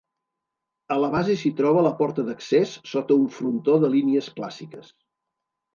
A 0.95 0.97
la 1.03 1.09
base 1.15 1.35
s'hi 1.41 1.51
troba 1.61 1.83
la 1.89 1.93
porta 2.01 2.27
d'accés 2.31 2.75
sota 2.95 3.19
un 3.27 3.31
frontó 3.39 3.79
de 3.87 3.95
línies 3.99 4.35
clàssiques. 4.41 4.93